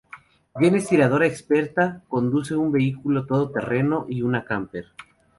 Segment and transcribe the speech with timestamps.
[0.61, 4.85] Jen es una tiradora experta, conduce un vehículo todo terreno y una camper.